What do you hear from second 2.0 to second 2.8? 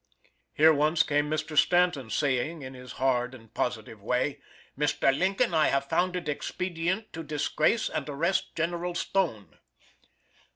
saying in